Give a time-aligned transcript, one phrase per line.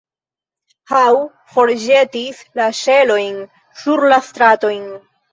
[0.91, 1.17] Hue
[1.57, 3.37] forĵetis la ŝelojn
[3.83, 4.89] sur la stratojn.